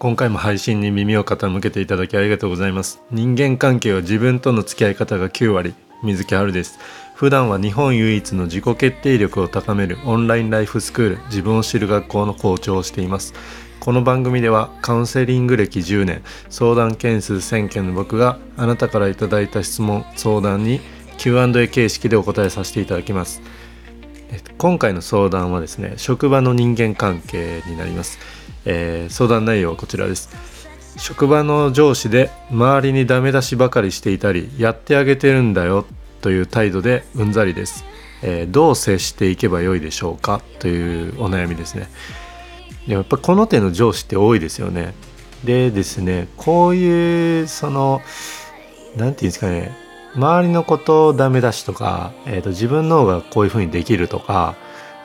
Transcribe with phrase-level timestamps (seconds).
[0.00, 3.02] 今回も配信に耳を傾けていただきありがとうございます。
[3.10, 6.78] 人間関係は自分との付き合い方が9割水木春です。
[7.14, 13.34] 普段は日本唯一の自己決定力を高めるオンラインライフスクール自分を知る学校の校長をしています。
[13.78, 20.80] この番組ではカウンセリング歴10年相談件数1000件の僕があなたからいただいた質問相談に
[21.18, 23.42] Q&A 形式でお答えさせていただきます。
[24.56, 28.39] 今回の相談はですね職場の人間関係になります。
[28.64, 30.30] えー、相談内容はこちらです。
[30.96, 35.86] 職場の上司で周りにダメ出しばかりしていたりやってあげてるんだよ
[36.20, 37.84] という態度でうんざりです、
[38.22, 40.42] えー、どう接していけばよいでしょうか？
[40.58, 41.88] というお悩みですね。
[42.86, 44.94] やっぱこの手の上司って多いですよね。
[45.44, 48.02] でですねこういうその
[48.96, 49.72] 何て言うんですかね。
[50.16, 54.56] 周りのことをダメ出しとか、えーと、自分の方がこういうふうにできるとか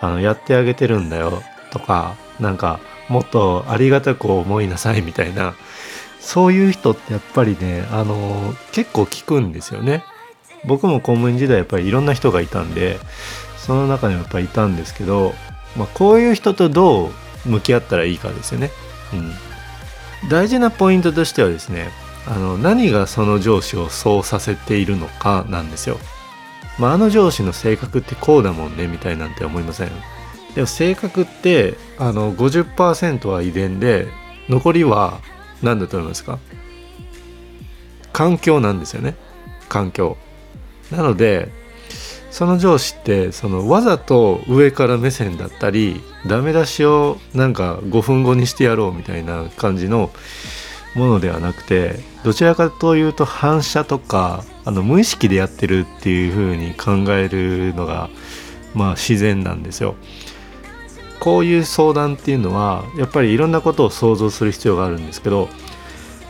[0.02, 5.56] あのやってあげてるんだよとかなんかもっとありがたく思いなさいみたいな
[6.20, 10.04] そういう人ってやっぱりねあの結構聞くんですよね。
[10.66, 12.98] 僕も公務員時代やっぱりいろんな人がいたんで
[13.58, 15.36] その中にもやっぱりいたんですけど、
[15.78, 17.12] まあ、こういう人とど
[17.46, 18.72] う向き合ったらいいかですよね、
[20.24, 21.90] うん、大事なポイントとしてはですね
[22.28, 26.00] あの何がその上司をそうさせているのかなんですよ、
[26.80, 29.92] まあ、あの上司の性格ってこうだもんねみたいなんて思いません？
[30.56, 34.08] でも性格ってあの50%は遺伝で
[34.50, 35.20] 残りは
[35.62, 36.40] 何だと思いますか？
[38.14, 39.16] 環境なんですよね。
[39.68, 40.18] 環境。
[40.92, 41.50] なので
[42.32, 50.12] その上司ってそのわざと上から目線だったりダメ出しをなんか5分後にしてやろうみたいな感じの
[50.96, 58.10] ものではなくてどちらかというと反射とかあの無意識でやってるっていう風に考えるのが
[58.74, 59.96] まあ自然なんですよ。
[61.26, 65.50] こういう相談っていうのはやっぱりいろんなことを想像する必要があるんですけど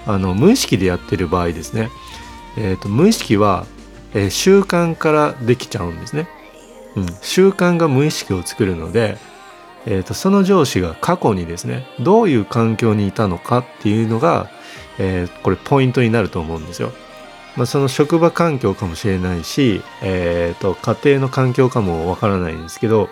[0.08, 1.90] あの無意識でやってる場合ですね、
[2.58, 3.66] えーと、無意識は、
[4.14, 6.30] えー、習慣からできちゃうんですね、
[6.96, 9.18] うん、習慣が無意識を作るので、
[9.86, 14.50] えーと、その上司が過去にですねどういう環境にいたのかっていうのが、
[14.98, 16.94] えー、これポイントになると思うんですよ。
[17.58, 23.10] まあ、その職場環境かもしれないし、えーと家庭の環境かもわからないんですけど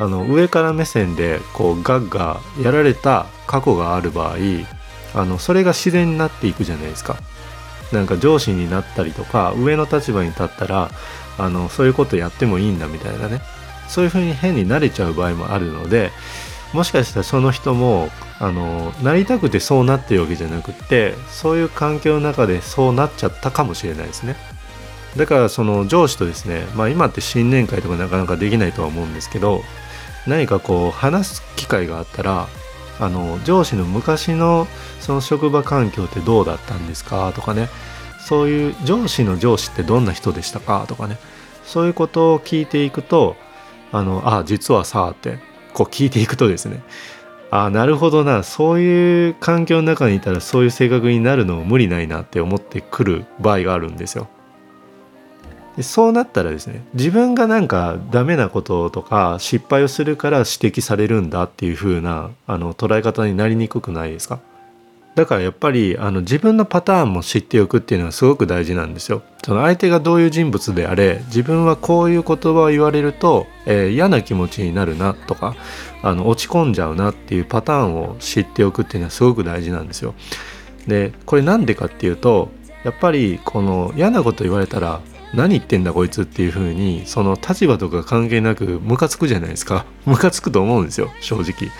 [0.00, 4.36] あの上から目線でこうガッガやられた過去がある場合
[5.14, 7.16] あのそれが自然になっていくじゃないですか。
[7.92, 10.90] なんか上司になったりとか上の立場に立ったら
[11.38, 13.42] あのそういうことやってもいいんだみたいなね
[13.88, 16.12] そういうふうに変に慣れちゃう場合もあるので
[16.72, 18.08] もしかしたらその人も
[18.38, 24.36] あのなりたくてそうなってるわけじゃなくってそういう環境の中でそうなっちゃったかもしれないですね。
[25.16, 29.62] だからその上司とですね、まあ、今って新年会とかなかなかできないとは思うんですけど
[30.26, 32.48] 何かこう話す機会があったら
[32.98, 34.66] あの上司の昔の
[35.00, 37.32] その職場環境ってどうだったんですか？
[37.34, 37.68] とかね。
[38.26, 40.84] そういう上司の上司ってどんな人でしたか？
[40.86, 41.16] とかね。
[41.64, 43.36] そういうことを聞いていくと
[43.92, 45.38] あのあ実はさって
[45.72, 46.82] こう聞いていくとですね。
[47.50, 48.42] あなるほどな。
[48.42, 54.28] そういう環境の中にいたらそういう性格になるのも無理ないなって思ってくる場合があるんですよ。
[55.80, 64.40] でそうなったらですね自分がなんかダメなこととか失敗をするから指摘されるんだっていう風なあな捉え方になりにくくないですか？
[65.14, 69.22] だからやっぱりあの自分のパターンも知っておくっていうのはすごく大事なんですよ。
[69.42, 75.56] その相手がどういう人物であれ自分はこういう言葉を言われると、えー、嫌な気持ちになるなとか
[76.02, 80.14] あの落ち込んじゃうなっていうパターンを知っておくっていうのはすごく大事なんですよ。
[80.86, 82.50] でこれなんでかっていうと
[82.84, 85.00] やっぱりこの嫌なこと言われたら
[85.34, 89.84] 何言ってんだこいつっていう風にその立場とか関係なくムカつくじゃないですか。
[90.06, 91.70] ムカつくと思うんですよ正直。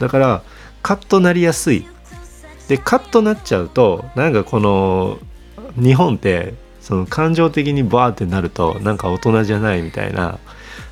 [0.00, 0.42] だから
[0.82, 1.86] カッとなりやすい。
[2.68, 5.18] でカッとなっちゃうとなんかこの
[5.76, 10.38] 日本ってその感情的にバーってなるとなんか大人じゃないみたいな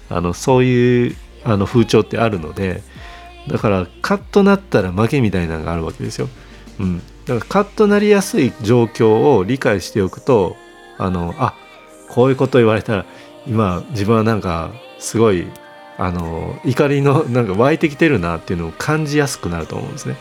[0.09, 2.83] あのそういうあの風潮ってあるので
[3.49, 6.29] だからカッとなったら負けみたいなのがあるわけですよ。
[6.79, 10.57] うん、だからカッとなりやすい状況を理解しておくと
[10.99, 11.55] あのあ
[12.11, 13.05] こういうこと言われたら
[13.47, 15.47] 今自分はなんかすごい
[15.97, 20.17] あの怒りのなんか湧いてきてるなっていうのを感じやすくなると思うんですね。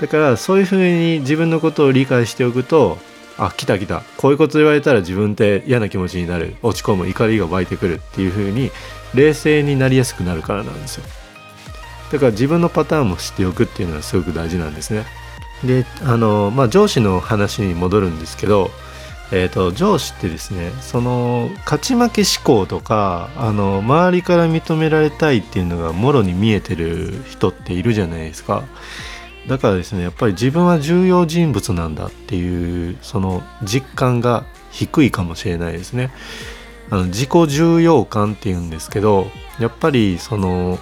[0.00, 2.98] だからそういうふうに自分のことを理解しておくと
[3.38, 4.02] あ来た来た。
[4.16, 6.56] こういうこと言われたら自分って嫌な気持ちになる。
[6.62, 8.70] 落ち込む怒りが湧いてくるっていうふうに
[9.14, 11.04] 冷静になりやすくなるからなんですよ。
[12.12, 15.04] だから自分のパターンも知っておくっていうのはすごく大事なんですね。
[15.64, 18.70] であのまあ上司の話に戻るんですけど
[19.34, 28.64] えーと、上司ってですねその勝ち負け思考とかあの周りから認められたいっていうのがもろに見えてる人っているじゃないですか。
[29.48, 36.12] だからですねやっぱり自分は重要人物なんだっていうその実感が低いかもしれないですね。
[36.90, 39.26] あの自己重要感っていうんですけど
[39.58, 40.78] やっぱりその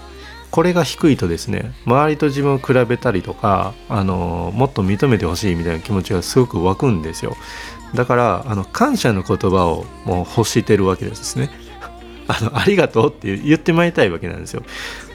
[0.51, 7.37] これが低いとですね周りと自分を比べたりとかあのもっと認めてほしいみたいな気持ちがすごく湧くんですよ。
[7.95, 11.51] だからあの感謝の言葉をもう欲してるわけですね。
[12.29, 14.63] あのありがとうって言ってまいりたいわけなんですよ。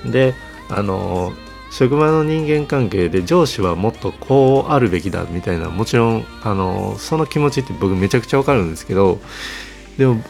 [0.06, 0.34] で
[0.70, 1.32] あの
[1.72, 9.20] 職場の人間関係で上司はもっとこうあるべきだみたいなもちろんあのその気持ちって僕めちゃくちゃわかるんですけど
[9.98, 10.22] でも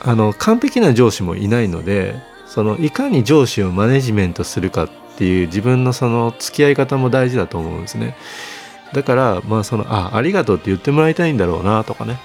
[0.00, 2.16] あの完璧な上司もいないので
[2.46, 8.16] そのいかに上司をマネジメントするかっていう自分のその付き合い方も大事だと思うんですね。
[8.92, 12.18] だからまあそのあありがとうって言ってもらいたいんだろうなとかね。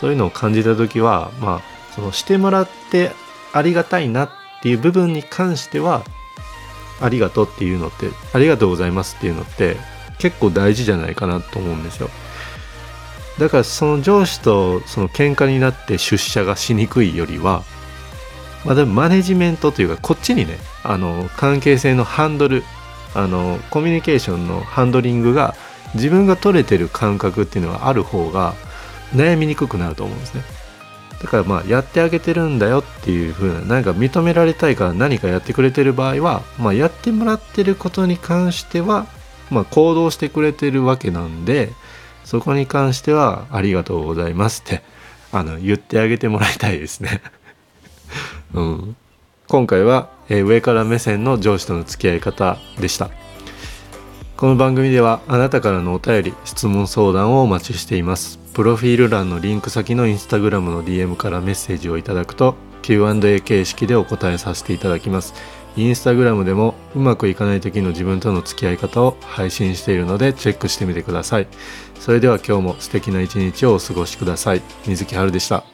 [0.00, 3.12] そういうのを感じた時はまあそのしてもらって
[3.52, 4.30] ありがたいなっ
[4.62, 6.04] ていう部分に関しては
[7.02, 9.76] ありがとうっていうのってありがとうございますっていうのって
[10.18, 12.08] 結構大事じゃないかなと思うんですよ。
[13.38, 17.62] だからその上司とその喧嘩になって出社がしにくいよりは
[18.64, 22.62] まあでもマネジメントというかこっちにねあの関係性のハンドル
[23.14, 25.54] あのコミュニケーションのハンドリングが
[25.94, 28.54] 自分が取れてる感覚っていうのがある方が
[29.14, 30.42] 悩みにくくなると思うんですね
[31.22, 39.06] だからまあやってあげてるんだよっていう風ななんか認められたいから何かやってくれてる場合は、まあ、やってもらってることに関しては、
[39.50, 41.70] まあ、行動してくれてるわけなんで
[42.24, 44.82] そこに関してはありがとうございますって
[45.32, 47.22] あの言ってあげてもらいたいですね。
[48.52, 48.96] うん、
[49.46, 53.10] 今回は、え、上から目線の上司との付き合い方でした。
[54.40, 58.38] この番組ではあなたからのお便り質問相談をお待ちしています。
[58.54, 65.34] プロフィール欄のリンク先のインスタグラムの DM からメッセージをいただくと Q&A 形式でお答えさせていただきます。
[65.76, 71.46] インスタグラムでもうまくいかない時の自分との付き合い方を配信しているのでチェックしてみてください。
[71.98, 74.62] それでは今日も素敵な一日をお過ごしください。
[74.86, 75.64] 水木春でした。